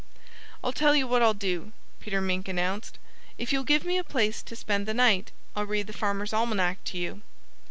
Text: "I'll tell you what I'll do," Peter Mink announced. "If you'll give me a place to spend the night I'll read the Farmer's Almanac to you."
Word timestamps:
"I'll 0.63 0.71
tell 0.73 0.95
you 0.95 1.07
what 1.07 1.21
I'll 1.21 1.35
do," 1.35 1.73
Peter 1.99 2.21
Mink 2.21 2.47
announced. 2.47 2.97
"If 3.37 3.53
you'll 3.53 3.63
give 3.63 3.85
me 3.85 3.99
a 3.99 4.03
place 4.03 4.41
to 4.41 4.55
spend 4.55 4.87
the 4.87 4.95
night 4.95 5.31
I'll 5.55 5.67
read 5.67 5.85
the 5.85 5.93
Farmer's 5.93 6.33
Almanac 6.33 6.83
to 6.85 6.97
you." 6.97 7.21